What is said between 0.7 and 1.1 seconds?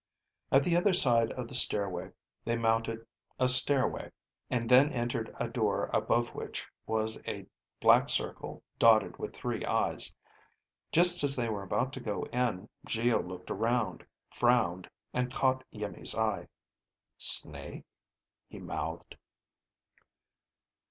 other